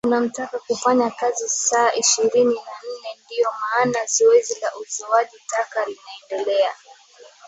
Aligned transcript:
unamtaka 0.07 0.59
kufanya 0.59 1.11
kazi 1.11 1.49
saa 1.49 1.93
ishirini 1.93 2.53
na 2.53 2.71
nne 2.91 3.19
ndio 3.25 3.49
maana 3.61 4.05
zoezi 4.05 4.59
la 4.61 4.71
uzoaji 4.75 5.37
taka 5.47 5.85
linaendelea 5.85 6.71